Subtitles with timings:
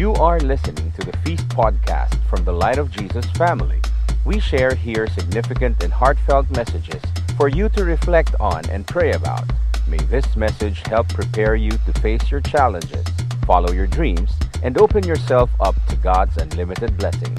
[0.00, 3.82] You are listening to the Feast podcast from the Light of Jesus family.
[4.24, 7.02] We share here significant and heartfelt messages
[7.36, 9.44] for you to reflect on and pray about.
[9.86, 13.04] May this message help prepare you to face your challenges,
[13.44, 14.32] follow your dreams,
[14.62, 17.38] and open yourself up to God's unlimited blessings.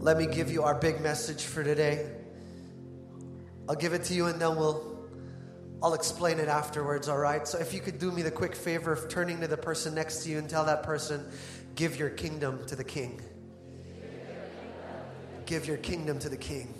[0.00, 2.10] Let me give you our big message for today.
[3.68, 4.99] I'll give it to you and then we'll
[5.82, 7.48] I'll explain it afterwards, all right?
[7.48, 10.24] So if you could do me the quick favor of turning to the person next
[10.24, 11.24] to you and tell that person,
[11.74, 13.20] give your kingdom to the king.
[15.46, 16.74] Give your kingdom to the king.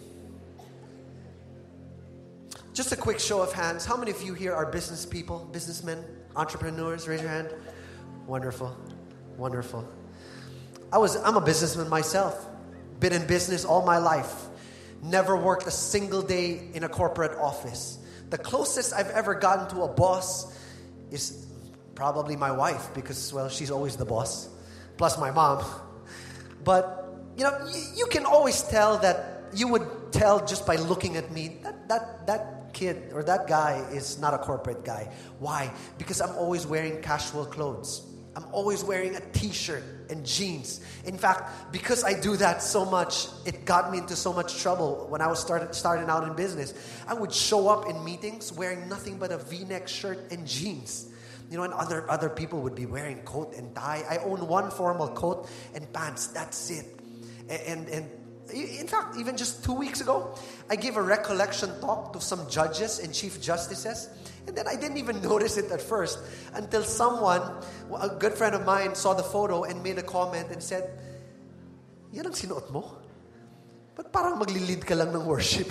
[2.75, 3.84] Just a quick show of hands.
[3.84, 6.05] How many of you here are business people, businessmen,
[6.37, 7.09] entrepreneurs?
[7.09, 7.51] Raise your hand.
[8.27, 8.77] Wonderful.
[9.37, 9.89] Wonderful.
[10.92, 12.47] I was I'm a businessman myself.
[13.01, 14.47] Been in business all my life.
[15.03, 17.98] Never worked a single day in a corporate office.
[18.30, 20.57] The closest I've ever gotten to a boss
[21.11, 21.47] is
[21.95, 24.48] probably my wife because, well, she's always the boss,
[24.97, 25.65] plus my mom.
[26.65, 31.17] But, you know, you, you can always tell that you would tell just by looking
[31.17, 35.11] at me that, that, that kid or that guy is not a corporate guy.
[35.39, 35.73] Why?
[35.98, 38.06] Because I'm always wearing casual clothes.
[38.36, 40.80] I'm always wearing a t shirt and jeans.
[41.05, 45.06] In fact, because I do that so much, it got me into so much trouble
[45.08, 46.75] when I was started, starting out in business.
[47.06, 51.08] I would show up in meetings wearing nothing but a v neck shirt and jeans.
[51.50, 54.05] You know, and other, other people would be wearing coat and tie.
[54.08, 56.28] I own one formal coat and pants.
[56.28, 56.86] That's it.
[57.48, 58.11] And, and, and
[58.52, 60.34] in fact, even just two weeks ago,
[60.69, 64.08] I gave a recollection talk to some judges and chief justices.
[64.51, 66.19] And then I didn't even notice it at first
[66.55, 67.41] until someone,
[68.01, 70.91] a good friend of mine, saw the photo and made a comment and said,
[72.11, 72.98] Yan ang sinuot mo?
[73.95, 75.70] But parang maglilid ka lang ng worship?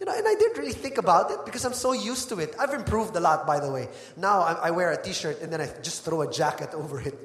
[0.00, 2.56] You know, and I didn't really think about it because I'm so used to it.
[2.58, 3.92] I've improved a lot, by the way.
[4.16, 7.20] Now I, I wear a t-shirt and then I just throw a jacket over it.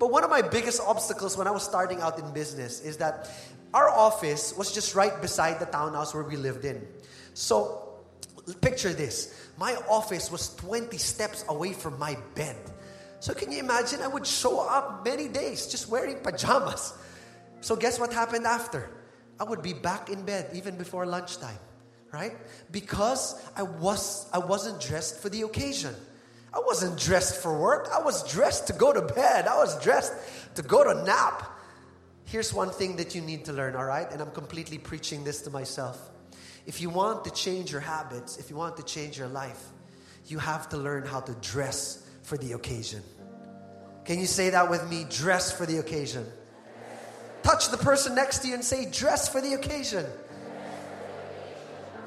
[0.00, 3.30] But one of my biggest obstacles when I was starting out in business is that
[3.72, 6.82] our office was just right beside the townhouse where we lived in.
[7.34, 7.86] So,
[8.60, 12.56] picture this my office was 20 steps away from my bed.
[13.20, 14.02] So, can you imagine?
[14.02, 16.92] I would show up many days just wearing pajamas.
[17.60, 18.90] So, guess what happened after?
[19.40, 21.58] I would be back in bed even before lunchtime,
[22.12, 22.36] right?
[22.70, 25.94] Because I, was, I wasn't dressed for the occasion.
[26.52, 27.88] I wasn't dressed for work.
[27.92, 29.46] I was dressed to go to bed.
[29.46, 30.12] I was dressed
[30.54, 31.50] to go to nap.
[32.24, 34.10] Here's one thing that you need to learn, all right?
[34.10, 36.10] And I'm completely preaching this to myself.
[36.66, 39.62] If you want to change your habits, if you want to change your life,
[40.26, 43.02] you have to learn how to dress for the occasion.
[44.04, 45.06] Can you say that with me?
[45.08, 46.26] Dress for the occasion.
[47.42, 50.04] Touch the person next to you and say, Dress for the occasion.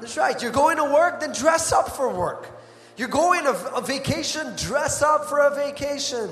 [0.00, 0.40] That's right.
[0.42, 2.60] You're going to work, then dress up for work.
[2.96, 6.28] You're going on a vacation, dress up for a vacation.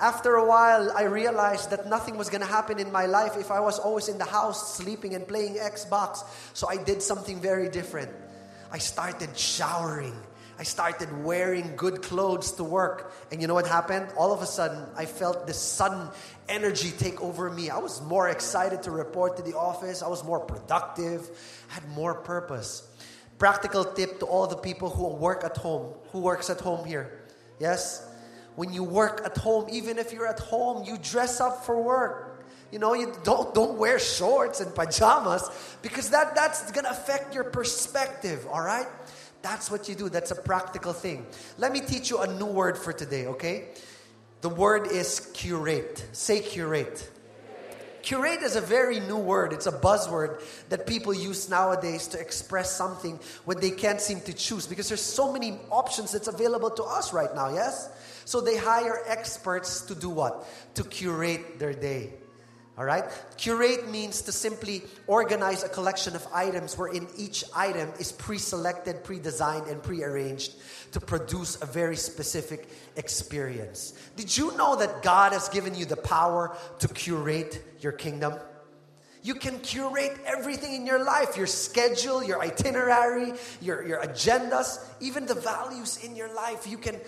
[0.00, 3.50] After a while, I realized that nothing was going to happen in my life if
[3.50, 6.24] I was always in the house sleeping and playing Xbox.
[6.54, 8.10] So I did something very different.
[8.70, 10.16] I started showering.
[10.58, 13.12] I started wearing good clothes to work.
[13.30, 14.08] And you know what happened?
[14.16, 16.08] All of a sudden, I felt this sudden
[16.48, 17.70] energy take over me.
[17.70, 20.02] I was more excited to report to the office.
[20.02, 21.28] I was more productive,
[21.70, 22.88] I had more purpose
[23.38, 27.22] practical tip to all the people who work at home, who works at home here.
[27.58, 28.04] Yes?
[28.58, 32.44] When you work at home, even if you're at home, you dress up for work.
[32.72, 35.48] You know, you don't don't wear shorts and pajamas
[35.80, 38.88] because that that's going to affect your perspective, all right?
[39.42, 40.08] That's what you do.
[40.08, 41.24] That's a practical thing.
[41.56, 43.68] Let me teach you a new word for today, okay?
[44.40, 46.04] The word is curate.
[46.10, 47.08] Say curate.
[48.08, 49.52] Curate is a very new word.
[49.52, 54.32] It's a buzzword that people use nowadays to express something when they can't seem to
[54.32, 57.90] choose because there's so many options that's available to us right now, yes?
[58.24, 60.48] So they hire experts to do what?
[60.76, 62.14] To curate their day.
[62.78, 63.04] All right?
[63.36, 69.02] Curate means to simply organize a collection of items wherein each item is pre selected,
[69.02, 70.54] pre designed, and pre arranged
[70.92, 73.94] to produce a very specific experience.
[74.14, 78.34] Did you know that God has given you the power to curate your kingdom?
[79.24, 85.26] You can curate everything in your life your schedule, your itinerary, your, your agendas, even
[85.26, 86.68] the values in your life.
[86.68, 87.00] You can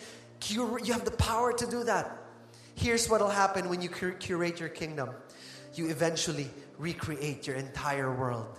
[0.48, 2.16] you have the power to do that.
[2.74, 5.10] Here's what will happen when you curate your kingdom
[5.74, 8.58] you eventually recreate your entire world.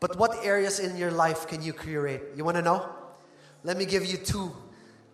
[0.00, 2.32] But what areas in your life can you curate?
[2.36, 2.88] You want to know?
[3.62, 4.52] Let me give you two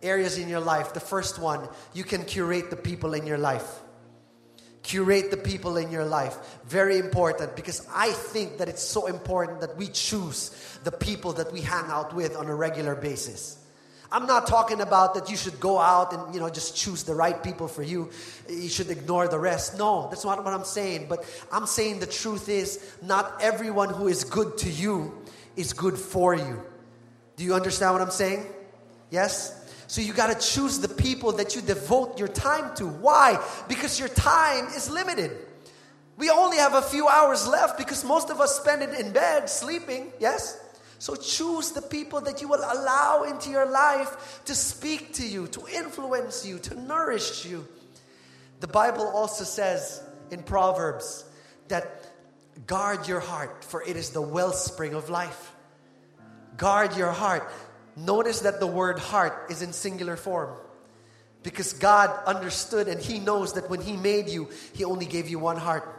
[0.02, 0.92] areas in your life.
[0.92, 3.80] The first one, you can curate the people in your life.
[4.82, 6.36] Curate the people in your life.
[6.64, 11.52] Very important because I think that it's so important that we choose the people that
[11.52, 13.58] we hang out with on a regular basis.
[14.12, 17.14] I'm not talking about that you should go out and you know just choose the
[17.14, 18.10] right people for you.
[18.48, 19.78] You should ignore the rest.
[19.78, 21.06] No, that's not what I'm saying.
[21.08, 25.16] But I'm saying the truth is not everyone who is good to you
[25.56, 26.62] is good for you.
[27.36, 28.46] Do you understand what I'm saying?
[29.10, 29.56] Yes?
[29.86, 32.86] So you got to choose the people that you devote your time to.
[32.86, 33.44] Why?
[33.66, 35.32] Because your time is limited.
[36.16, 39.48] We only have a few hours left because most of us spend it in bed
[39.48, 40.12] sleeping.
[40.20, 40.58] Yes?
[41.00, 45.46] So choose the people that you will allow into your life to speak to you,
[45.48, 47.66] to influence you, to nourish you.
[48.60, 51.24] The Bible also says in Proverbs
[51.68, 52.04] that
[52.66, 55.54] guard your heart, for it is the wellspring of life.
[56.58, 57.50] Guard your heart.
[57.96, 60.54] Notice that the word heart is in singular form.
[61.42, 65.38] Because God understood and He knows that when He made you, He only gave you
[65.38, 65.96] one heart.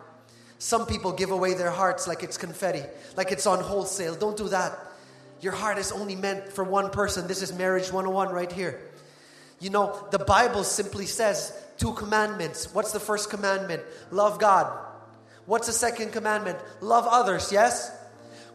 [0.60, 2.84] Some people give away their hearts like it's confetti,
[3.18, 4.14] like it's on wholesale.
[4.14, 4.78] Don't do that.
[5.42, 7.28] Your heart is only meant for one person.
[7.28, 8.80] This is marriage 101 right here.
[9.60, 12.74] You know, the Bible simply says two commandments.
[12.74, 13.84] What's the first commandment?
[14.12, 14.72] Love God.
[15.46, 16.60] What's the second commandment?
[16.80, 17.92] Love others, yes?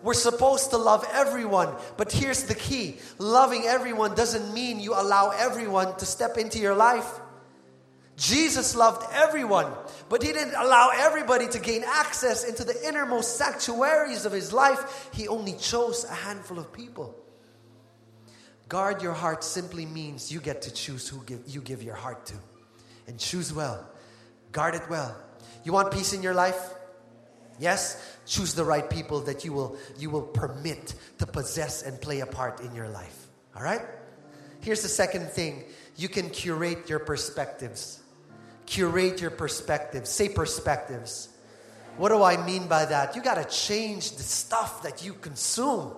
[0.03, 5.31] We're supposed to love everyone, but here's the key loving everyone doesn't mean you allow
[5.31, 7.09] everyone to step into your life.
[8.17, 9.71] Jesus loved everyone,
[10.09, 15.11] but he didn't allow everybody to gain access into the innermost sanctuaries of his life.
[15.13, 17.15] He only chose a handful of people.
[18.69, 22.27] Guard your heart simply means you get to choose who give, you give your heart
[22.27, 22.35] to.
[23.07, 23.87] And choose well.
[24.51, 25.15] Guard it well.
[25.63, 26.59] You want peace in your life?
[27.61, 28.03] Yes?
[28.27, 32.27] Choose the right people that you will, you will permit to possess and play a
[32.27, 33.29] part in your life.
[33.55, 33.83] All right?
[34.63, 35.65] Here's the second thing
[35.97, 38.03] you can curate your perspectives.
[38.67, 40.11] Curate your perspectives.
[40.11, 41.29] Say perspectives.
[41.97, 43.17] What do I mean by that?
[43.17, 45.93] You got to change the stuff that you consume,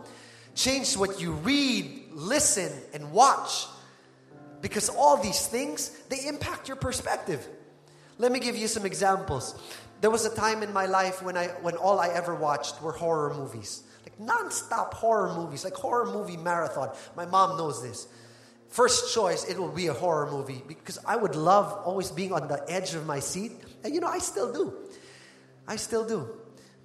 [0.55, 3.67] change what you read, listen, and watch.
[4.61, 7.47] Because all these things, they impact your perspective.
[8.19, 9.55] Let me give you some examples.
[10.01, 12.93] There was a time in my life when I when all I ever watched were
[12.93, 13.83] horror movies.
[14.05, 16.91] Like non-stop horror movies, like horror movie marathon.
[17.17, 18.09] My mom knows this.
[18.69, 22.49] First choice, it will be a horror movie because I would love always being on
[22.49, 23.53] the edge of my seat.
[23.83, 24.75] And you know, I still do.
[25.67, 26.29] I still do.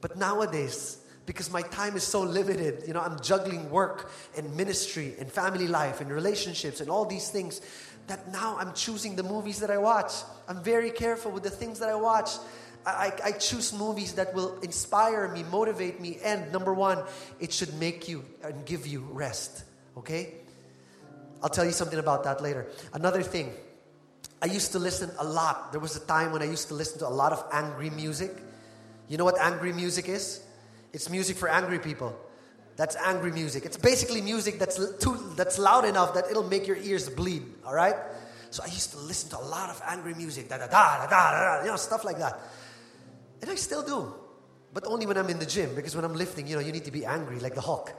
[0.01, 5.15] But nowadays, because my time is so limited, you know, I'm juggling work and ministry
[5.19, 7.61] and family life and relationships and all these things
[8.07, 10.11] that now I'm choosing the movies that I watch.
[10.47, 12.31] I'm very careful with the things that I watch.
[12.85, 17.01] I, I, choose movies that will inspire me, motivate me, and number one,
[17.39, 19.63] it should make you and give you rest.
[19.97, 20.33] Okay?
[21.43, 22.67] I'll tell you something about that later.
[22.93, 23.53] Another thing,
[24.41, 25.73] I used to listen a lot.
[25.73, 28.31] There was a time when I used to listen to a lot of angry music.
[29.09, 30.41] You know what angry music is?
[30.93, 32.17] It's music for angry people.
[32.77, 33.65] That's angry music.
[33.65, 37.43] It's basically music that's too that's loud enough that it'll make your ears bleed.
[37.65, 37.95] All right.
[38.49, 41.07] So I used to listen to a lot of angry music, da da da da
[41.07, 42.39] da da, you know, stuff like that.
[43.41, 44.13] And I still do,
[44.73, 46.85] but only when I'm in the gym because when I'm lifting, you know, you need
[46.85, 47.93] to be angry like the Hulk.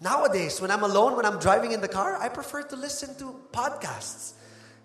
[0.00, 3.38] Nowadays, when I'm alone, when I'm driving in the car, I prefer to listen to
[3.52, 4.32] podcasts.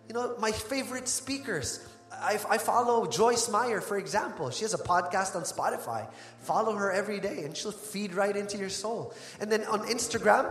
[0.07, 1.87] You know, my favorite speakers.
[2.11, 4.49] I, I, follow Joyce Meyer, for example.
[4.49, 6.07] She has a podcast on Spotify.
[6.43, 9.13] Follow her every day, and she'll feed right into your soul.
[9.39, 10.49] And then on Instagram,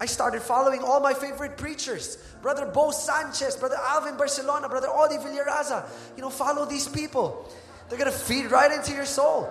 [0.00, 2.16] I started following all my favorite preachers.
[2.42, 5.88] Brother Bo Sanchez, Brother Alvin Barcelona, Brother Odi Villaraza.
[6.16, 7.48] You know, follow these people.
[7.88, 9.48] They're going to feed right into your soul.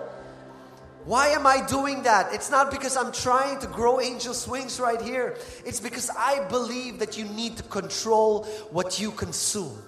[1.06, 2.34] Why am I doing that?
[2.34, 5.36] It's not because I'm trying to grow angel wings right here.
[5.64, 9.78] It's because I believe that you need to control what you consume.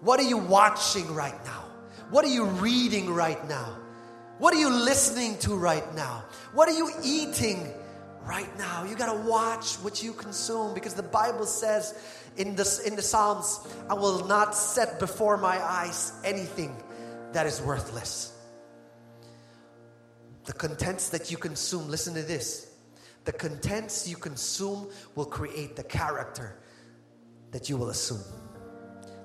[0.00, 1.64] What are you watching right now?
[2.10, 3.76] What are you reading right now?
[4.38, 6.22] What are you listening to right now?
[6.54, 7.72] What are you eating
[8.24, 8.84] right now?
[8.84, 11.98] You got to watch what you consume because the Bible says
[12.36, 13.58] in the, in the Psalms,
[13.90, 16.76] I will not set before my eyes anything
[17.32, 18.31] that is worthless.
[20.44, 22.70] The contents that you consume, listen to this.
[23.24, 26.58] The contents you consume will create the character
[27.52, 28.22] that you will assume.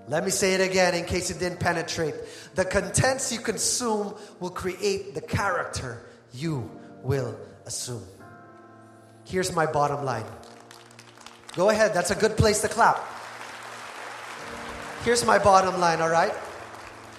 [0.08, 2.16] Let me say it again in case it didn't penetrate.
[2.56, 6.70] The contents you consume will create the character you
[7.04, 8.04] will assume.
[9.26, 10.26] Here's my bottom line.
[11.56, 13.04] Go ahead, that's a good place to clap.
[15.04, 16.34] Here's my bottom line, all right?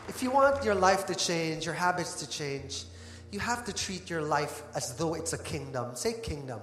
[0.08, 2.84] If you want your life to change, your habits to change,
[3.30, 5.94] you have to treat your life as though it's a kingdom.
[5.94, 6.61] Say kingdom.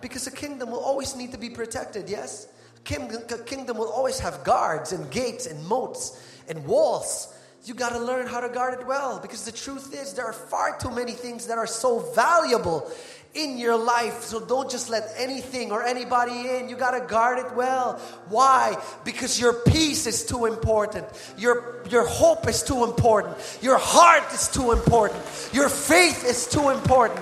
[0.00, 2.48] Because a kingdom will always need to be protected, yes?
[2.90, 7.34] A kingdom will always have guards and gates and moats and walls.
[7.64, 10.32] You got to learn how to guard it well because the truth is, there are
[10.32, 12.90] far too many things that are so valuable
[13.34, 14.22] in your life.
[14.22, 16.68] So don't just let anything or anybody in.
[16.68, 17.98] You got to guard it well.
[18.28, 18.76] Why?
[19.04, 21.06] Because your peace is too important.
[21.36, 23.36] Your, your hope is too important.
[23.62, 25.22] Your heart is too important.
[25.52, 27.20] Your faith is too important.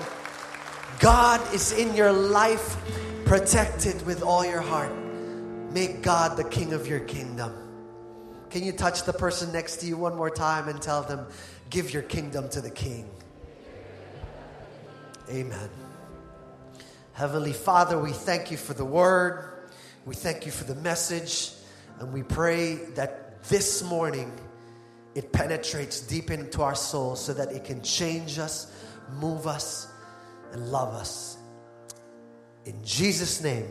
[0.99, 2.77] God is in your life.
[3.25, 4.91] Protect it with all your heart.
[5.71, 7.53] Make God the king of your kingdom.
[8.49, 11.27] Can you touch the person next to you one more time and tell them,
[11.69, 13.09] give your kingdom to the king?
[15.29, 15.69] Amen.
[17.17, 19.43] Heavenly Father, we thank you for the word.
[20.05, 21.51] We thank you for the message.
[21.99, 24.31] And we pray that this morning
[25.15, 28.71] it penetrates deep into our souls so that it can change us,
[29.13, 29.87] move us,
[30.51, 31.37] and love us.
[32.65, 33.65] In Jesus' name.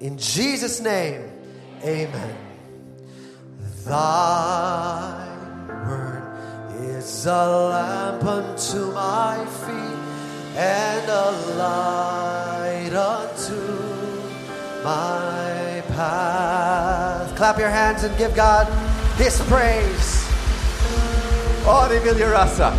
[0.00, 1.30] In Jesus' name.
[1.82, 2.36] Amen.
[3.86, 5.26] Thy
[5.88, 9.95] word is a lamp unto my feet
[10.56, 13.54] and a light unto
[14.82, 17.36] my path.
[17.36, 18.66] Clap your hands and give God
[19.18, 20.26] His praise.
[21.66, 22.70] Audible Rasa.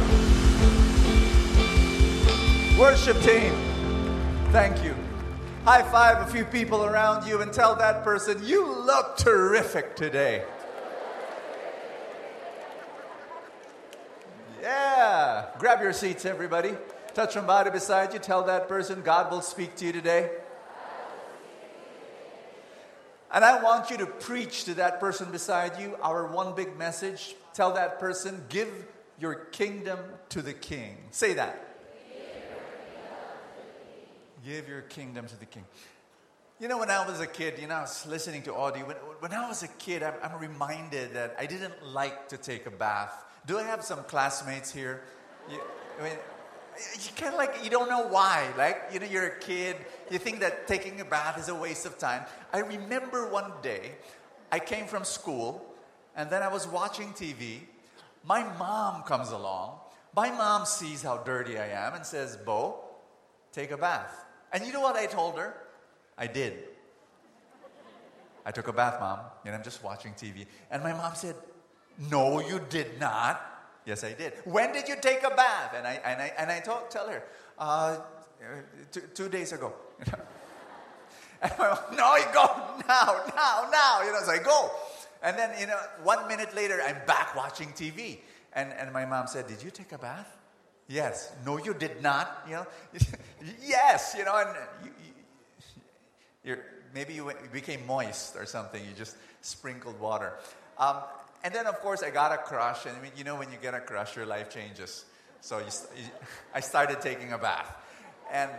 [2.79, 3.53] Worship team,
[4.51, 4.95] thank you.
[5.63, 10.43] High five a few people around you and tell that person, you look terrific today.
[14.61, 15.47] Yeah.
[15.59, 16.75] Grab your seats, everybody.
[17.17, 18.19] Touch somebody beside you.
[18.19, 20.29] Tell that person God will speak to you today.
[23.31, 27.33] And I want you to preach to that person beside you our one big message.
[27.55, 28.69] Tell that person, give
[29.19, 29.97] your kingdom
[30.29, 30.95] to the king.
[31.09, 31.59] Say that.
[34.45, 35.65] Give your kingdom to the king.
[36.59, 38.85] You know, when I was a kid, you know, I was listening to audio.
[38.85, 42.67] When, when I was a kid, I'm, I'm reminded that I didn't like to take
[42.67, 43.25] a bath.
[43.47, 45.01] Do I have some classmates here?
[45.49, 45.59] You,
[45.99, 46.17] I mean,
[46.77, 49.75] you kind of like you don't know why like you know you're a kid
[50.11, 52.23] you think that taking a bath is a waste of time.
[52.53, 53.95] I remember one day
[54.51, 55.65] i came from school
[56.15, 57.61] and then i was watching tv
[58.23, 59.79] my mom comes along.
[60.13, 62.83] My mom sees how dirty i am and says bo
[63.51, 64.25] take a bath.
[64.53, 65.55] And you know what i told her?
[66.17, 66.53] I did.
[68.45, 71.35] I took a bath mom and i'm just watching tv and my mom said
[72.09, 73.56] no you did not
[73.87, 74.33] Yes, I did.
[74.43, 75.73] When did you take a bath?
[75.73, 77.23] And I, and I, and I told, tell her,
[77.57, 77.97] uh,
[78.91, 79.71] two, two days ago.
[81.41, 82.45] and I went, no, you go
[82.85, 84.01] now, now, now.
[84.03, 84.69] You know, so I go.
[85.23, 88.17] And then, you know, one minute later, I'm back watching TV.
[88.51, 90.35] And, and my mom said, Did you take a bath?
[90.89, 91.31] Yes.
[91.45, 92.43] No, you did not.
[92.45, 92.67] You know,
[93.63, 94.15] yes.
[94.17, 94.91] You know, and you,
[96.43, 96.57] you,
[96.93, 98.83] maybe you became moist or something.
[98.83, 100.33] You just sprinkled water.
[100.77, 100.97] Um,
[101.43, 102.85] and then, of course, I got a crush.
[102.85, 105.05] And I mean, you know, when you get a crush, your life changes.
[105.41, 105.65] So you,
[105.95, 106.03] you,
[106.53, 107.73] I started taking a bath.
[108.31, 108.51] And,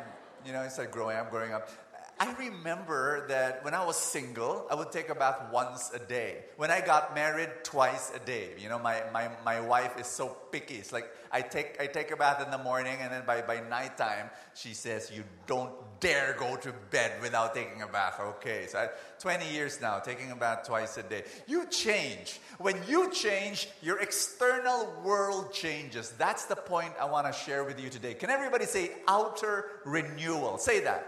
[0.47, 1.68] you know, I started growing up, growing up.
[2.20, 6.47] I remember that when I was single, I would take a bath once a day.
[6.56, 8.50] When I got married, twice a day.
[8.58, 10.76] You know, my, my, my wife is so picky.
[10.76, 13.61] It's like I take, I take a bath in the morning, and then by, by
[13.61, 18.21] nighttime, she says, You don't dare go to bed without taking a bath.
[18.21, 18.88] Okay, so I,
[19.19, 21.25] 20 years now, taking a bath twice a day.
[21.47, 22.40] You change.
[22.59, 26.11] When you change, your external world changes.
[26.19, 28.14] That's the point I want to share with you today.
[28.14, 30.59] Can everybody say outer renewal?
[30.59, 31.07] Say that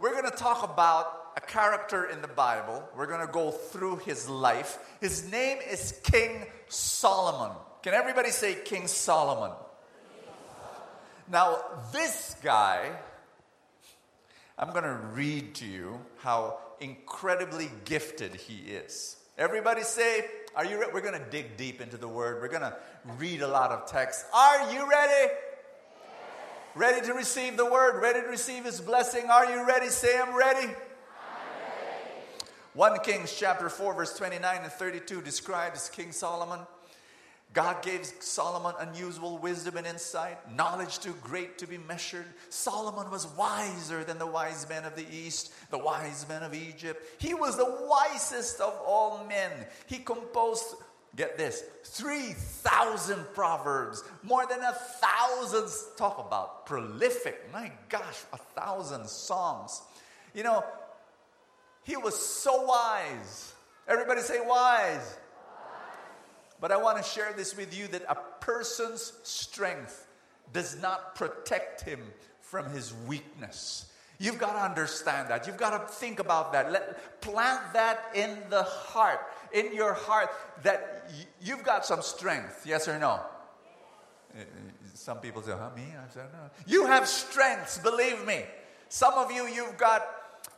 [0.00, 2.82] we're going to talk about a character in the Bible.
[2.96, 4.78] We're going to go through his life.
[5.00, 7.54] His name is King Solomon.
[7.82, 9.52] Can everybody say King Solomon?
[11.30, 11.58] Now,
[11.92, 12.90] this guy,
[14.58, 19.16] I'm going to read to you how incredibly gifted he is.
[19.38, 20.24] Everybody say,
[20.56, 20.90] Are you ready?
[20.92, 22.42] We're going to dig deep into the word.
[22.42, 22.76] We're going to
[23.16, 24.26] read a lot of text.
[24.34, 25.32] Are you ready?
[26.74, 29.30] Ready to receive the word, ready to receive his blessing.
[29.30, 29.86] Are you ready?
[29.86, 30.66] Say, I'm ready.
[30.66, 30.74] I'm ready.
[32.74, 36.66] 1 Kings chapter 4, verse 29 and 32 describes King Solomon.
[37.52, 42.26] God gave Solomon unusual wisdom and insight, knowledge too great to be measured.
[42.48, 47.02] Solomon was wiser than the wise men of the East, the wise men of Egypt.
[47.18, 49.50] He was the wisest of all men.
[49.86, 50.76] He composed
[51.16, 55.68] Get this 3,000 proverbs, more than a thousand.
[55.96, 57.52] Talk about prolific.
[57.52, 59.82] My gosh, a thousand songs.
[60.34, 60.64] You know,
[61.82, 63.54] he was so wise.
[63.88, 65.16] Everybody say wise.
[66.60, 70.06] But I want to share this with you that a person's strength
[70.52, 72.00] does not protect him
[72.40, 73.86] from his weakness.
[74.18, 75.46] You've got to understand that.
[75.46, 76.70] You've got to think about that.
[76.70, 79.20] Let, plant that in the heart,
[79.52, 80.28] in your heart,
[80.62, 82.66] that y- you've got some strength.
[82.66, 83.20] Yes or no?
[84.36, 84.44] Eh, eh,
[84.92, 85.84] some people say, huh, me?
[85.96, 86.50] I said, no.
[86.66, 88.44] You have strengths, believe me.
[88.90, 90.06] Some of you, you've got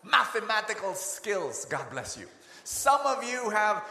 [0.03, 1.65] mathematical skills.
[1.67, 2.27] God bless you.
[2.65, 3.85] Some of you have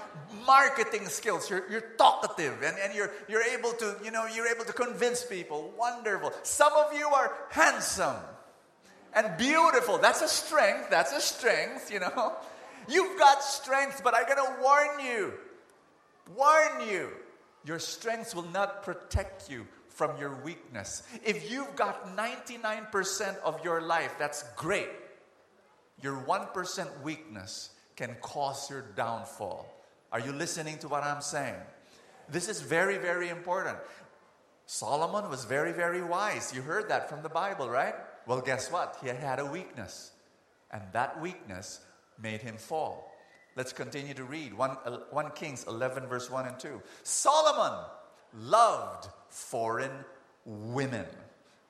[0.46, 1.50] marketing skills.
[1.50, 5.24] You're, you're talkative and, and you're, you're able to, you know, you're able to convince
[5.24, 5.74] people.
[5.78, 6.32] Wonderful.
[6.44, 8.16] Some of you are handsome
[9.14, 9.98] and beautiful.
[9.98, 10.90] That's a strength.
[10.90, 12.34] That's a strength, you know.
[12.88, 15.34] You've got strength, but I gotta warn you.
[16.36, 17.10] Warn you.
[17.66, 21.04] Your strengths will not protect you from your weakness.
[21.24, 24.90] If you've got 99% of your life, that's great.
[26.02, 27.70] Your 1% weakness
[28.02, 29.72] can cause your downfall.
[30.12, 31.62] Are you listening to what I'm saying?
[32.28, 33.78] This is very, very important.
[34.66, 36.52] Solomon was very, very wise.
[36.52, 37.94] You heard that from the Bible, right?
[38.26, 38.98] Well, guess what?
[39.04, 40.12] He had a weakness.
[40.72, 41.80] And that weakness
[42.20, 43.14] made him fall.
[43.56, 46.82] Let's continue to read 1, uh, 1 Kings 11, verse 1 and 2.
[47.04, 47.86] Solomon
[48.34, 50.06] loved foreign
[50.46, 51.06] women.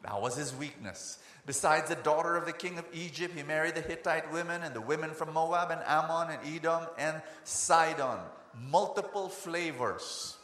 [0.03, 1.19] That was his weakness.
[1.45, 4.81] Besides the daughter of the king of Egypt, he married the Hittite women and the
[4.81, 8.19] women from Moab and Ammon and Edom and Sidon.
[8.69, 10.37] Multiple flavors.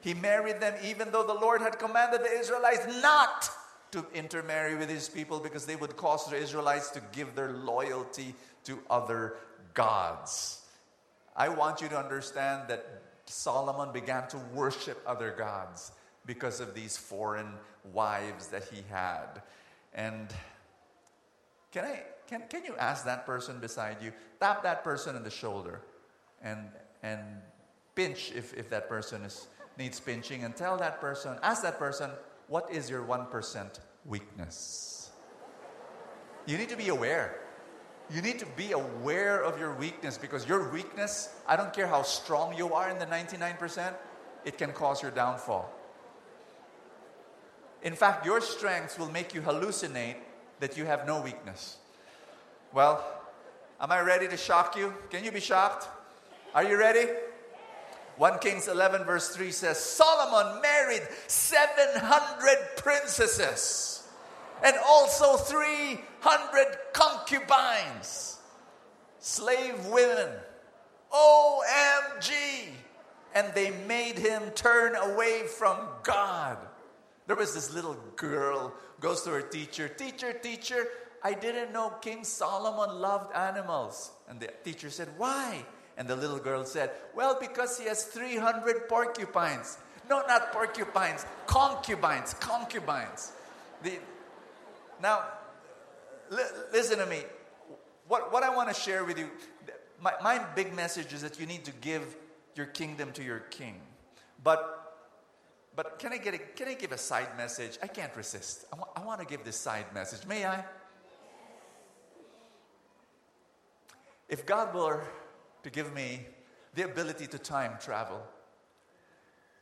[0.00, 3.50] He married them even though the Lord had commanded the Israelites not
[3.92, 8.34] to intermarry with his people because they would cause the Israelites to give their loyalty
[8.64, 9.34] to other
[9.74, 10.62] gods.
[11.36, 12.86] I want you to understand that
[13.26, 15.92] Solomon began to worship other gods
[16.24, 17.52] because of these foreign
[17.92, 19.42] wives that he had.
[19.94, 20.32] And
[21.72, 25.30] can I can, can you ask that person beside you, tap that person in the
[25.30, 25.80] shoulder
[26.42, 26.60] and
[27.02, 27.20] and
[27.94, 32.10] pinch if, if that person is needs pinching and tell that person, ask that person,
[32.48, 35.10] what is your 1% weakness?
[36.46, 37.40] You need to be aware.
[38.10, 42.02] You need to be aware of your weakness because your weakness, I don't care how
[42.02, 43.94] strong you are in the 99%,
[44.44, 45.72] it can cause your downfall.
[47.86, 50.16] In fact, your strengths will make you hallucinate
[50.58, 51.76] that you have no weakness.
[52.72, 53.04] Well,
[53.80, 54.92] am I ready to shock you?
[55.08, 55.86] Can you be shocked?
[56.52, 57.08] Are you ready?
[58.16, 64.08] 1 Kings 11, verse 3 says Solomon married 700 princesses
[64.64, 68.40] and also 300 concubines,
[69.20, 70.30] slave women.
[71.12, 72.32] OMG!
[73.32, 76.58] And they made him turn away from God.
[77.26, 80.86] There was this little girl goes to her teacher, "Teacher, teacher,
[81.22, 85.64] I didn't know King Solomon loved animals." And the teacher said, "Why?"
[85.96, 89.78] And the little girl said, Well, because he has 300 porcupines.
[90.08, 93.32] No, not porcupines, concubines, concubines.
[93.82, 93.98] The,
[95.02, 95.24] now,
[96.30, 97.22] li- listen to me.
[98.06, 99.28] What, what I want to share with you,
[100.00, 102.14] my, my big message is that you need to give
[102.54, 103.80] your kingdom to your king.
[104.44, 104.85] But
[105.76, 107.78] but can I, get a, can I give a side message?
[107.82, 108.64] I can't resist.
[108.72, 110.26] I, I want to give this side message.
[110.26, 110.64] May I?
[114.28, 115.04] If God were
[115.62, 116.26] to give me
[116.74, 118.22] the ability to time travel,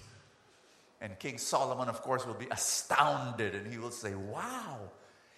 [1.00, 4.80] And King Solomon, of course, will be astounded and he will say, Wow,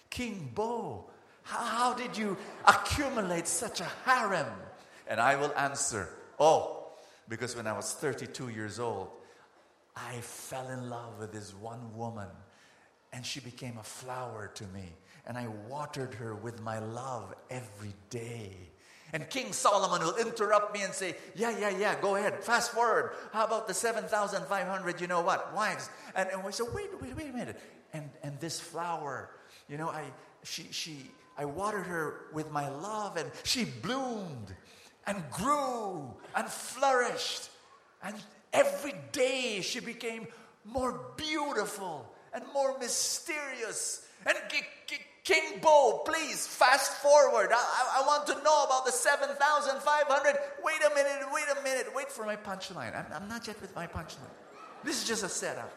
[0.08, 1.10] King Bo,
[1.42, 4.46] how, how did you accumulate such a harem?
[5.06, 6.88] And I will answer, Oh,
[7.28, 9.10] because when I was 32 years old,
[9.96, 12.28] I fell in love with this one woman
[13.12, 14.92] and she became a flower to me.
[15.26, 18.56] And I watered her with my love every day.
[19.12, 22.42] And King Solomon will interrupt me and say, Yeah, yeah, yeah, go ahead.
[22.44, 23.12] Fast forward.
[23.32, 25.90] How about the 7,500, you know what, wives?
[26.14, 27.60] And, and we say, Wait, wait, wait a minute.
[27.92, 29.30] And, and this flower,
[29.68, 30.04] you know, I,
[30.44, 34.54] she, she, I watered her with my love and she bloomed
[35.06, 37.50] and grew and flourished.
[38.02, 38.14] And
[38.52, 40.28] every day she became
[40.64, 44.06] more beautiful and more mysterious.
[44.24, 44.62] And King
[45.62, 47.50] Bo, please fast forward.
[47.52, 50.36] I, I, I, want to know about the 7,500.
[50.64, 51.86] Wait a minute, wait a minute.
[51.94, 52.96] Wait for my punchline.
[52.96, 54.34] I'm, I'm not yet with my punchline.
[54.82, 55.72] This is just a setup.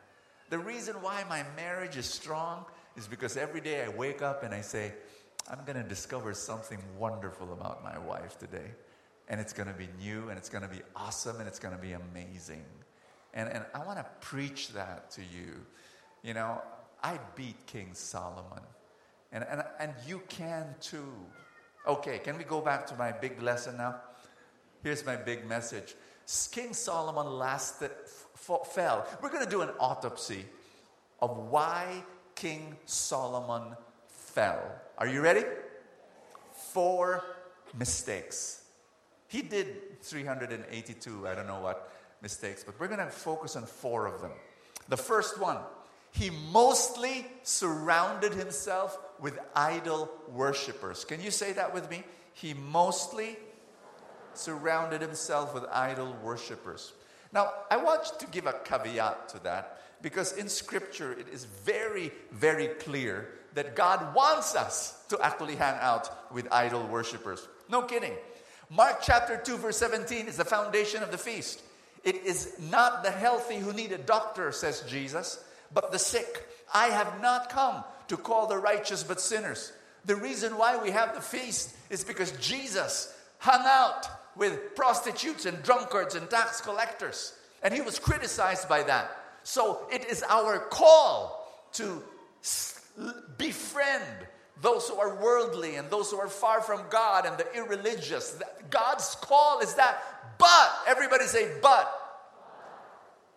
[0.50, 2.64] The reason why my marriage is strong
[2.96, 4.92] is because every day I wake up and I say,
[5.50, 8.70] I'm going to discover something wonderful about my wife today.
[9.28, 11.74] And it's going to be new and it's going to be awesome and it's going
[11.74, 12.64] to be amazing.
[13.32, 15.54] And, and I want to preach that to you.
[16.22, 16.60] You know,
[17.02, 18.62] I beat King Solomon.
[19.32, 21.12] And, and, and you can too.
[21.86, 23.96] Okay, can we go back to my big lesson now?
[24.82, 25.94] Here's my big message
[26.52, 27.90] King Solomon lasted,
[28.34, 29.06] f- fell.
[29.20, 30.46] We're going to do an autopsy
[31.20, 34.62] of why King Solomon fell.
[34.98, 35.44] Are you ready?
[36.52, 37.22] Four
[37.78, 38.63] mistakes.
[39.34, 41.92] He did 382, I don't know what
[42.22, 44.30] mistakes, but we're going to focus on four of them.
[44.88, 45.58] The first one,
[46.12, 51.04] he mostly surrounded himself with idol worshippers.
[51.04, 52.04] Can you say that with me?
[52.32, 53.36] He mostly
[54.34, 56.92] surrounded himself with idol worshippers.
[57.32, 62.12] Now, I want to give a caveat to that because in Scripture it is very,
[62.30, 67.48] very clear that God wants us to actually hang out with idol worshippers.
[67.68, 68.12] No kidding.
[68.70, 71.62] Mark chapter 2, verse 17 is the foundation of the feast.
[72.02, 76.46] It is not the healthy who need a doctor, says Jesus, but the sick.
[76.72, 79.72] I have not come to call the righteous but sinners.
[80.04, 85.62] The reason why we have the feast is because Jesus hung out with prostitutes and
[85.62, 87.34] drunkards and tax collectors.
[87.62, 89.16] And he was criticized by that.
[89.44, 92.02] So it is our call to
[93.38, 94.26] befriend
[94.60, 98.40] those who are worldly and those who are far from God and the irreligious.
[98.70, 100.02] God's call is that.
[100.38, 102.00] But, everybody say, but.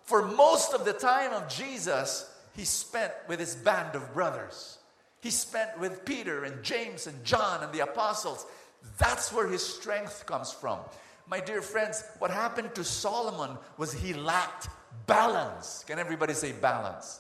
[0.04, 4.78] For most of the time of Jesus, he spent with his band of brothers.
[5.20, 8.46] He spent with Peter and James and John and the apostles.
[8.98, 10.80] That's where his strength comes from.
[11.28, 14.70] My dear friends, what happened to Solomon was he lacked
[15.08, 15.84] balance.
[15.86, 17.20] Can everybody say balance?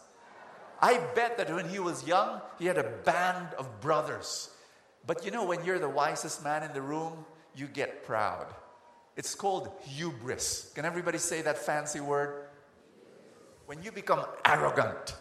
[0.79, 4.49] I bet that when he was young, he had a band of brothers.
[5.05, 8.47] But you know, when you're the wisest man in the room, you get proud.
[9.15, 10.71] It's called hubris.
[10.75, 12.47] Can everybody say that fancy word?
[13.65, 15.15] When you become arrogant,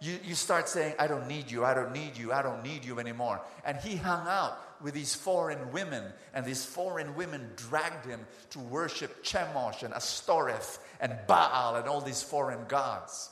[0.00, 2.84] you, you start saying, I don't need you, I don't need you, I don't need
[2.84, 3.40] you anymore.
[3.64, 6.02] And he hung out with these foreign women,
[6.34, 8.20] and these foreign women dragged him
[8.50, 13.30] to worship Chemosh and Astoreth and Baal and all these foreign gods.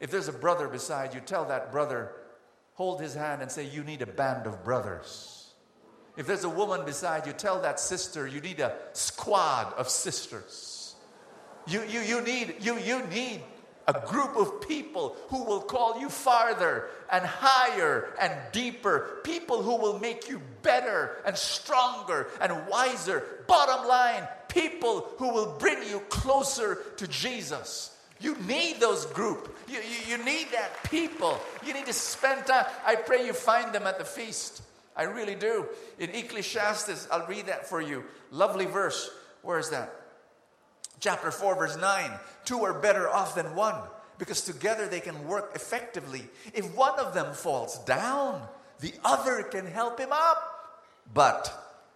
[0.00, 2.12] If there's a brother beside you, tell that brother,
[2.74, 5.52] hold his hand and say, You need a band of brothers.
[6.16, 10.94] If there's a woman beside you, tell that sister, You need a squad of sisters.
[11.66, 13.42] You, you, you, need, you, you need
[13.86, 19.20] a group of people who will call you farther and higher and deeper.
[19.24, 23.44] People who will make you better and stronger and wiser.
[23.46, 27.96] Bottom line, people who will bring you closer to Jesus.
[28.20, 29.56] You need those group.
[29.66, 31.40] You, you, you, need that people.
[31.64, 32.66] You need to spend time.
[32.84, 34.62] I pray you find them at the feast.
[34.94, 35.66] I really do.
[35.98, 38.04] In Ecclesiastes, I'll read that for you.
[38.30, 39.10] Lovely verse.
[39.40, 39.90] Where is that?
[40.98, 42.10] Chapter 4, verse 9.
[42.44, 43.76] Two are better off than one
[44.18, 46.28] because together they can work effectively.
[46.52, 48.46] If one of them falls down,
[48.80, 50.82] the other can help him up.
[51.14, 51.50] But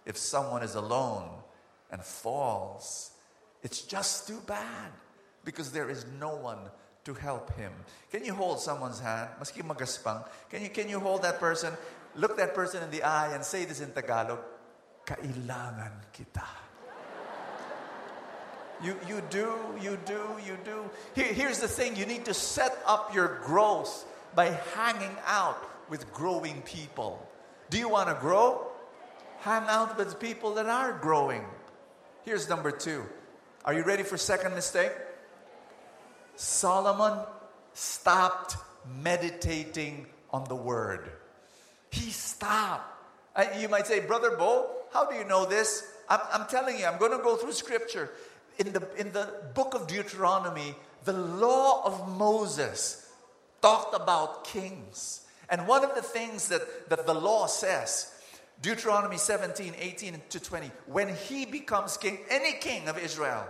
[0.07, 1.29] if someone is alone
[1.91, 3.11] and falls,
[3.61, 4.91] it's just too bad
[5.45, 6.57] because there is no one
[7.05, 7.71] to help him.
[8.11, 9.29] Can you hold someone's hand?
[9.39, 10.27] Maski magaspang.
[10.49, 11.71] Can you, can you hold that person?
[12.15, 14.39] Look that person in the eye and say this in Tagalog.
[15.05, 16.43] Kailangan kita.
[18.83, 20.89] You, you do, you do, you do.
[21.13, 25.57] Here, here's the thing you need to set up your growth by hanging out
[25.89, 27.25] with growing people.
[27.69, 28.67] Do you want to grow?
[29.39, 31.45] Hang out with people that are growing.
[32.23, 33.05] Here's number two.
[33.63, 34.91] Are you ready for second mistake?
[36.35, 37.19] Solomon
[37.73, 38.57] stopped
[39.01, 41.11] meditating on the word.
[41.89, 42.91] He stopped.
[43.59, 45.87] you might say, Brother Bo, how do you know this?
[46.09, 48.11] I'm, I'm telling you, I'm going to go through scripture.
[48.57, 53.11] In the, in the book of Deuteronomy, the law of Moses
[53.61, 55.21] talked about kings.
[55.49, 58.13] And one of the things that, that the law says,
[58.61, 63.45] Deuteronomy 17, 18 to 20, when he becomes king, any king of Israel,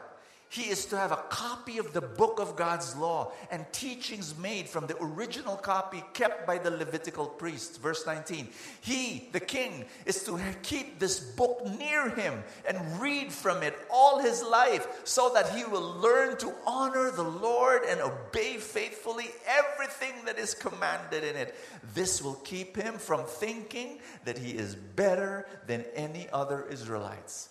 [0.55, 4.69] he is to have a copy of the book of God's law and teachings made
[4.69, 7.77] from the original copy kept by the Levitical priests.
[7.77, 8.47] Verse 19.
[8.79, 14.19] He, the king, is to keep this book near him and read from it all
[14.19, 20.13] his life so that he will learn to honor the Lord and obey faithfully everything
[20.25, 21.53] that is commanded in it.
[21.93, 27.49] This will keep him from thinking that he is better than any other Israelites.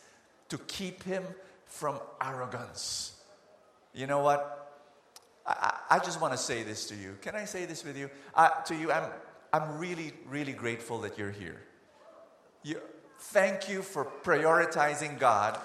[0.49, 1.25] To keep him
[1.75, 3.15] from arrogance.
[3.93, 4.71] You know what?
[5.45, 7.19] I, I just want to say this to you.
[7.21, 8.09] Can I say this with you?
[8.33, 9.11] Uh, to you, I'm,
[9.53, 11.61] I'm really, really grateful that you're here.
[12.63, 12.81] You,
[13.19, 15.59] thank you for prioritizing God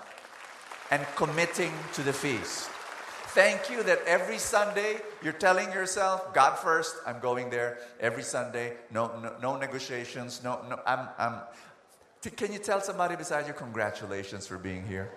[0.89, 2.69] and committing to the feast.
[3.35, 8.73] Thank you that every Sunday you're telling yourself, God first, I'm going there every Sunday.
[8.91, 10.41] No, no, no negotiations.
[10.43, 11.41] No, no, I'm, I'm.
[12.35, 15.11] Can you tell somebody beside you, congratulations for being here?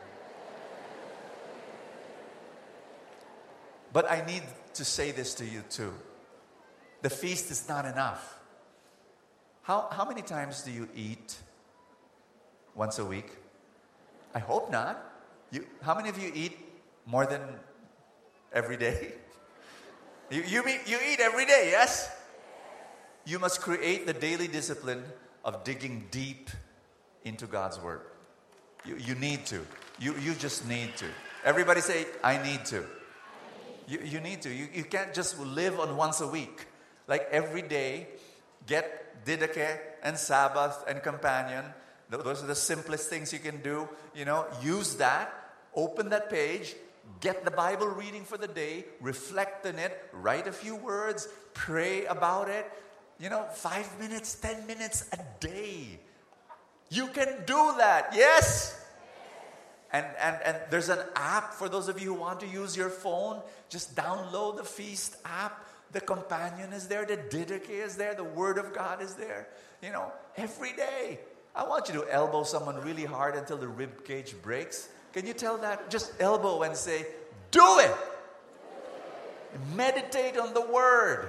[3.93, 4.43] But I need
[4.75, 5.93] to say this to you too.
[7.03, 8.39] The feast is not enough.
[9.63, 11.37] How, how many times do you eat
[12.75, 13.31] once a week?
[14.35, 14.99] I hope not.
[15.51, 16.59] You, how many of you eat
[17.07, 17.41] more than
[18.53, 19.13] every day?
[20.31, 22.11] You, you, eat, you eat every day, yes?
[23.27, 25.05] You must create the daily discipline
[25.45, 26.49] of digging deep
[27.23, 28.01] into God's Word.
[28.87, 29.67] You, you need to.
[30.01, 31.05] You, you just need to.
[31.45, 32.83] Everybody say, I need to.
[33.87, 34.53] You, you need to.
[34.53, 36.67] You, you can't just live on once a week.
[37.09, 38.09] Like every day,
[38.67, 41.65] get Didache and Sabbath and Companion.
[42.11, 43.89] Those are the simplest things you can do.
[44.15, 45.33] You know, use that,
[45.75, 46.75] open that page,
[47.21, 52.05] get the Bible reading for the day, reflect on it, write a few words, pray
[52.07, 52.71] about it.
[53.19, 56.01] You know, five minutes, ten minutes a day.
[56.91, 58.82] You can do that, yes?
[59.93, 62.89] And, and, and there's an app for those of you who want to use your
[62.89, 63.43] phone.
[63.69, 65.67] Just download the Feast app.
[65.93, 69.49] The companion is there, the Didache is there, the Word of God is there.
[69.83, 71.21] You know, every day.
[71.55, 74.89] I want you to elbow someone really hard until the rib cage breaks.
[75.13, 75.91] Can you tell that?
[75.91, 77.05] Just elbow and say,
[77.51, 77.95] Do it!
[79.75, 81.29] Meditate on the Word.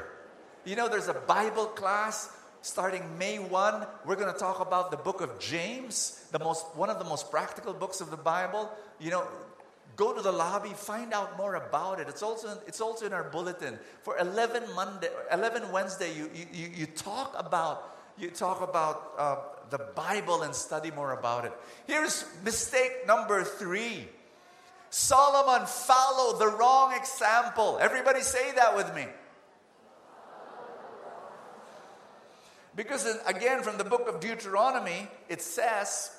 [0.64, 2.30] You know, there's a Bible class
[2.64, 6.90] starting May 1, we're going to talk about the book of James, the most, one
[6.90, 8.72] of the most practical books of the Bible.
[9.00, 9.28] You know,
[9.98, 12.08] go to the lobby, find out more about it.
[12.08, 13.78] It's also, it's also in our bulletin.
[14.02, 19.36] For 11, Monday, 11 Wednesday, you, you, you talk about, you talk about uh,
[19.70, 21.52] the Bible and study more about it.
[21.86, 24.08] Here's mistake number three.
[24.90, 27.78] Solomon followed the wrong example.
[27.82, 29.06] Everybody say that with me.
[32.76, 36.12] Because again, from the book of Deuteronomy, it says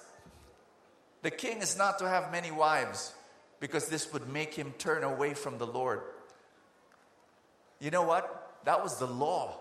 [1.22, 3.12] the king is not to have many wives
[3.60, 6.02] because this would make him turn away from the Lord.
[7.80, 8.60] You know what?
[8.64, 9.56] That was the law.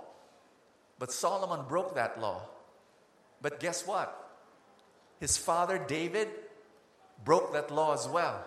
[0.99, 2.41] But Solomon broke that law.
[3.41, 4.19] But guess what?
[5.19, 6.29] His father David
[7.25, 8.43] broke that law as well.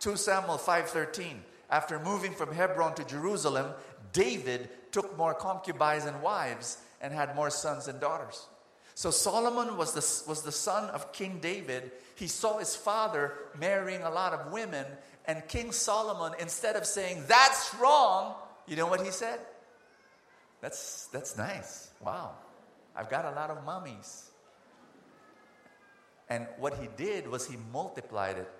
[0.00, 3.72] 2 Samuel 5:13 After moving from Hebron to Jerusalem,
[4.12, 8.46] David took more concubines and wives and had more sons and daughters.
[8.94, 11.92] So Solomon was the, was the son of King David.
[12.14, 14.86] He saw his father marrying a lot of women,
[15.26, 18.34] and King Solomon, instead of saying, That's wrong,
[18.66, 19.40] you know what he said?
[20.60, 21.90] That's, that's nice.
[22.00, 22.32] Wow.
[22.96, 24.30] I've got a lot of mummies.
[26.28, 28.50] And what he did was he multiplied it.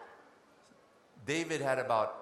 [1.27, 2.15] David had about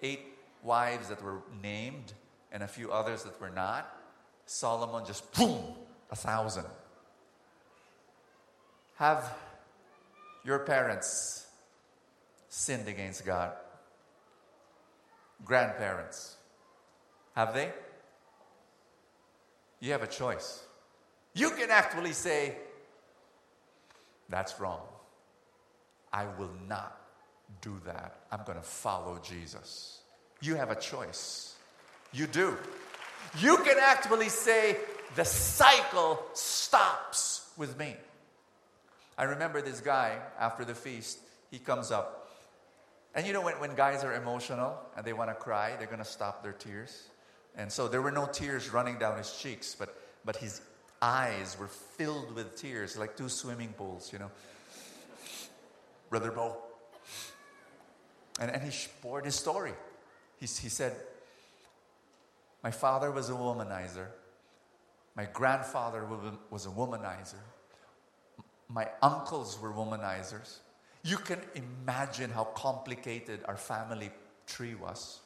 [0.00, 0.20] eight
[0.62, 2.12] wives that were named
[2.52, 3.94] and a few others that were not.
[4.46, 5.62] Solomon just boom,
[6.10, 6.66] a thousand.
[8.96, 9.32] Have
[10.44, 11.46] your parents
[12.48, 13.52] sinned against God?
[15.44, 16.36] Grandparents,
[17.34, 17.72] have they?
[19.80, 20.62] You have a choice.
[21.34, 22.56] You can actually say,
[24.28, 24.82] That's wrong.
[26.12, 27.00] I will not
[27.60, 28.20] do that.
[28.30, 30.02] I'm going to follow Jesus.
[30.40, 31.56] You have a choice.
[32.12, 32.56] You do
[33.38, 34.76] you can actually say,
[35.14, 37.96] the cycle stops with me.
[39.18, 41.18] I remember this guy after the feast,
[41.50, 42.30] he comes up.
[43.14, 45.98] And you know, when, when guys are emotional and they want to cry, they're going
[45.98, 47.08] to stop their tears.
[47.56, 50.62] And so there were no tears running down his cheeks, but, but his
[51.02, 54.30] eyes were filled with tears, like two swimming pools, you know.
[56.08, 56.56] Brother Bo.
[58.40, 59.72] And, and he poured his story.
[60.38, 60.96] He, he said,
[62.62, 64.06] my father was a womanizer.
[65.14, 66.06] My grandfather
[66.50, 67.42] was a womanizer.
[68.68, 70.58] My uncles were womanizers.
[71.04, 74.10] You can imagine how complicated our family
[74.46, 75.20] tree was.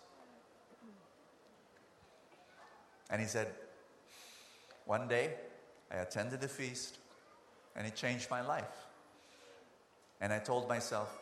[3.11, 3.49] And he said,
[4.85, 5.35] One day
[5.93, 6.99] I attended the feast
[7.77, 8.87] and it changed my life.
[10.21, 11.15] And I told myself,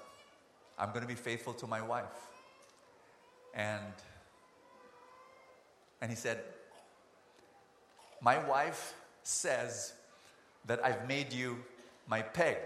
[0.79, 2.31] I'm going to be faithful to my wife.
[3.55, 3.93] And,
[6.05, 6.39] and he said,
[8.21, 9.95] My wife says
[10.67, 11.57] that I've made you
[12.07, 12.59] my peg.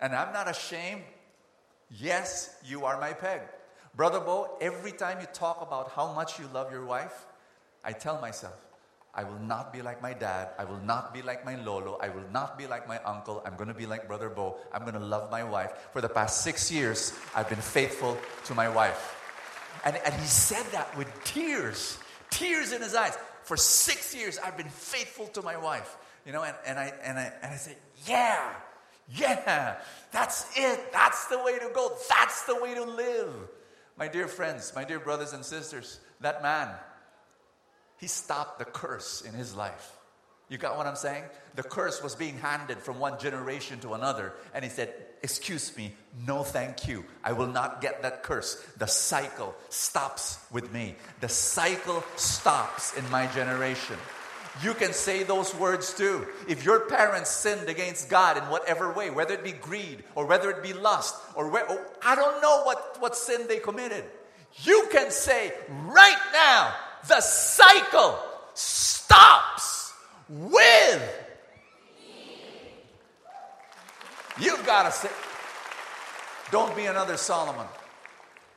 [0.00, 1.02] And I'm not ashamed.
[1.92, 3.40] Yes, you are my peg.
[3.94, 7.24] Brother Bo, every time you talk about how much you love your wife,
[7.84, 8.56] I tell myself,
[9.14, 10.48] I will not be like my dad.
[10.58, 12.00] I will not be like my Lolo.
[12.02, 13.44] I will not be like my uncle.
[13.46, 14.56] I'm going to be like Brother Bo.
[14.72, 15.70] I'm going to love my wife.
[15.92, 19.20] For the past six years, I've been faithful to my wife.
[19.84, 21.98] And, and he said that with tears,
[22.38, 23.16] tears in his eyes.
[23.42, 25.96] For six years, I've been faithful to my wife.
[26.26, 28.50] You know, and, and, I, and, I, and I said, yeah,
[29.08, 29.76] yeah,
[30.10, 30.92] that's it.
[30.92, 31.92] That's the way to go.
[32.08, 33.32] That's the way to live.
[33.96, 36.70] My dear friends, my dear brothers and sisters, that man,
[37.98, 39.93] he stopped the curse in his life.
[40.48, 41.24] You got what I'm saying?
[41.54, 44.34] The curse was being handed from one generation to another.
[44.54, 45.94] And he said, Excuse me,
[46.26, 47.06] no thank you.
[47.24, 48.62] I will not get that curse.
[48.76, 50.96] The cycle stops with me.
[51.20, 53.96] The cycle stops in my generation.
[54.62, 56.26] You can say those words too.
[56.46, 60.50] If your parents sinned against God in whatever way, whether it be greed or whether
[60.50, 61.66] it be lust or, where,
[62.04, 64.04] I don't know what, what sin they committed,
[64.62, 65.54] you can say
[65.86, 66.74] right now,
[67.08, 68.18] the cycle
[68.52, 69.83] stops
[70.28, 71.20] with.
[74.40, 75.10] You've got to say,
[76.50, 77.66] don't be another Solomon.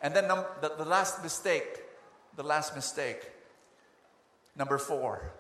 [0.02, 1.82] And then num- the, the last mistake,
[2.36, 3.30] the last mistake,
[4.56, 5.32] number four,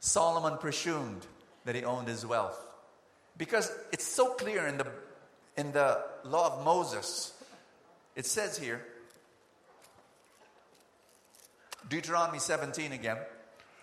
[0.00, 1.26] Solomon presumed
[1.64, 2.58] that he owned his wealth.
[3.36, 4.86] Because it's so clear in the,
[5.56, 7.32] in the law of Moses,
[8.14, 8.82] it says here,
[11.88, 13.18] Deuteronomy 17 again.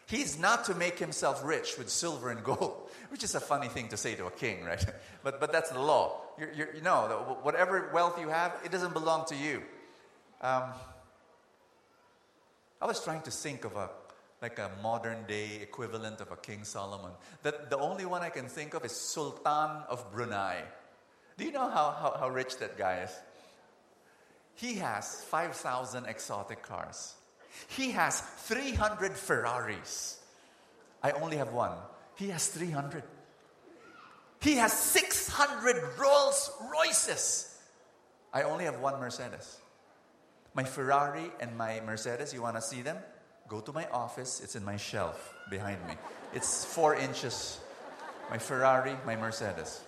[0.07, 3.87] He's not to make himself rich with silver and gold, which is a funny thing
[3.89, 4.83] to say to a king, right?
[5.23, 6.19] But, but that's the law.
[6.37, 9.63] You're, you're, you know, whatever wealth you have, it doesn't belong to you.
[10.41, 10.63] Um,
[12.81, 13.89] I was trying to think of a
[14.41, 17.11] like a modern day equivalent of a King Solomon.
[17.43, 20.61] That the only one I can think of is Sultan of Brunei.
[21.37, 23.11] Do you know how, how, how rich that guy is?
[24.55, 27.15] He has 5,000 exotic cars.
[27.67, 30.19] He has 300 Ferraris.
[31.01, 31.77] I only have one.
[32.15, 33.03] He has 300.
[34.41, 37.57] He has 600 Rolls Royces.
[38.33, 39.57] I only have one Mercedes.
[40.53, 42.97] My Ferrari and my Mercedes, you want to see them?
[43.47, 44.41] Go to my office.
[44.41, 45.93] It's in my shelf behind me.
[46.33, 47.59] It's four inches.
[48.29, 49.81] My Ferrari, my Mercedes.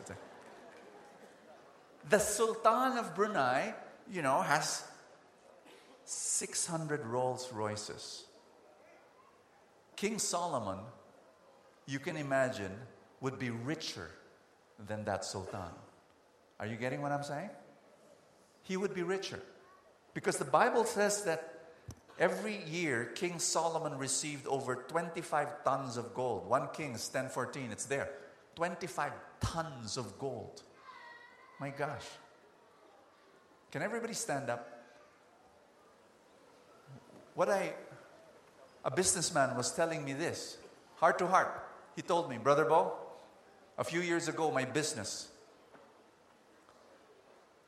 [2.10, 3.74] The Sultan of Brunei,
[4.12, 4.84] you know, has
[6.06, 8.26] 600 Rolls Royces.
[9.96, 10.80] King Solomon,
[11.86, 12.72] you can imagine,
[13.22, 14.10] would be richer
[14.88, 15.72] than that sultan.
[16.60, 17.50] Are you getting what I'm saying?
[18.64, 19.40] He would be richer.
[20.14, 21.72] Because the Bible says that
[22.20, 26.48] every year King Solomon received over 25 tons of gold.
[26.48, 28.10] 1 Kings 10:14, it's there.
[28.56, 30.64] 25 tons of gold.
[31.60, 32.06] My gosh.
[33.72, 34.75] Can everybody stand up?
[37.36, 37.74] What I,
[38.84, 40.58] a businessman was telling me this,
[40.96, 41.64] heart to heart.
[41.96, 42.94] He told me, Brother Bo,
[43.78, 45.28] a few years ago, my business,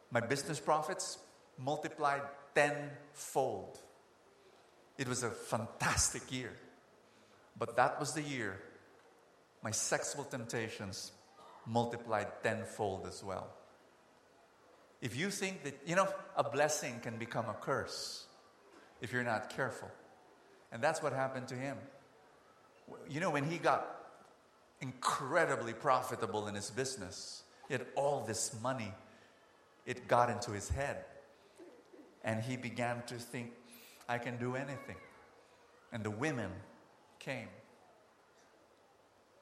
[0.09, 1.19] my business profits
[1.57, 2.21] multiplied
[2.55, 3.77] tenfold.
[4.97, 6.53] It was a fantastic year.
[7.59, 8.59] But that was the year
[9.63, 11.11] my sexual temptations
[11.65, 13.49] multiplied tenfold as well.
[15.01, 18.26] If you think that, you know, a blessing can become a curse,
[19.01, 19.89] if you're not careful.
[20.71, 21.77] And that's what happened to him.
[23.09, 23.87] You know, when he got
[24.81, 28.93] incredibly profitable in his business, he had all this money,
[29.85, 31.05] it got into his head.
[32.23, 33.51] And he began to think,
[34.09, 34.95] I can do anything.
[35.91, 36.51] And the women
[37.19, 37.47] came.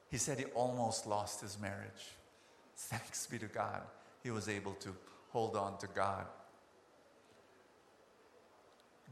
[0.08, 2.14] He said he almost lost his marriage.
[2.76, 3.82] Thanks be to God,
[4.22, 4.94] he was able to
[5.30, 6.26] hold on to God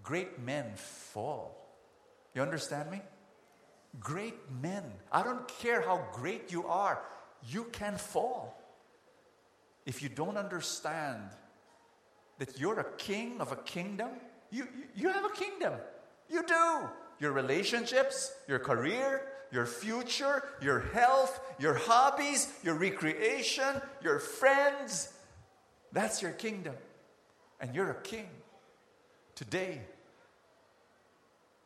[0.04, 1.56] great men fall.
[2.34, 3.00] You understand me?
[3.98, 4.84] Great men.
[5.10, 7.02] I don't care how great you are,
[7.48, 8.60] you can fall.
[9.86, 11.20] If you don't understand
[12.38, 14.10] that you're a king of a kingdom,
[14.50, 15.74] you, you, have a kingdom.
[16.28, 16.88] You do.
[17.20, 25.12] Your relationships, your career, your future, your health, your hobbies, your recreation, your friends.
[25.92, 26.74] That's your kingdom.
[27.60, 28.28] And you're a king.
[29.34, 29.80] Today,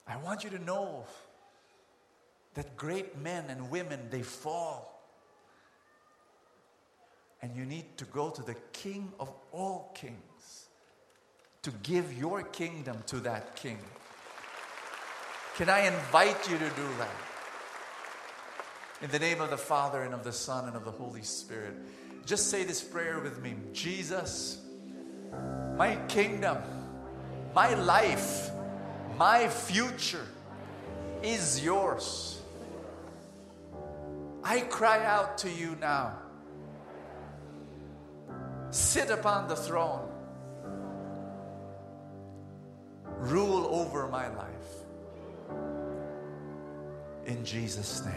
[0.09, 1.05] I want you to know
[2.55, 4.95] that great men and women, they fall.
[7.43, 10.69] And you need to go to the King of all kings
[11.63, 13.79] to give your kingdom to that king.
[15.57, 17.17] Can I invite you to do that?
[19.03, 21.75] In the name of the Father and of the Son and of the Holy Spirit.
[22.25, 24.61] Just say this prayer with me Jesus,
[25.77, 26.59] my kingdom,
[27.55, 28.48] my life,
[29.19, 30.27] my future
[31.23, 32.41] is yours.
[34.45, 36.15] I cry out to you now.
[38.71, 40.09] Sit upon the throne.
[43.19, 44.47] Rule over my life.
[47.27, 48.15] In Jesus' name.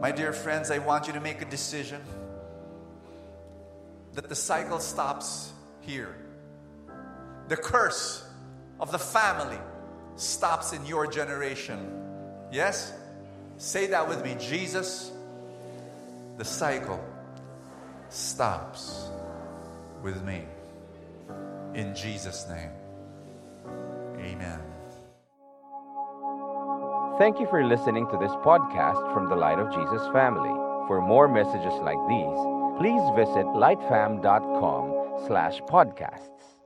[0.00, 2.00] My dear friends, I want you to make a decision
[4.14, 6.16] that the cycle stops here.
[7.46, 8.27] The curse
[8.80, 9.58] of the family
[10.16, 11.78] stops in your generation.
[12.50, 12.92] Yes?
[13.56, 14.36] Say that with me.
[14.38, 15.12] Jesus,
[16.36, 17.02] the cycle
[18.08, 19.08] stops
[20.02, 20.44] with me.
[21.74, 22.70] In Jesus' name.
[24.18, 24.60] Amen.
[27.18, 30.54] Thank you for listening to this podcast from the Light of Jesus family.
[30.86, 32.38] For more messages like these,
[32.78, 36.57] please visit lightfam.com slash podcasts.